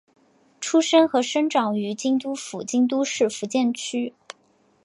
[0.59, 4.15] 出身和生长于京都府京都市伏见区。